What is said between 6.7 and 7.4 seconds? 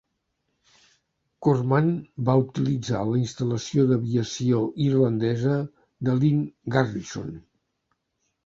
Garrison.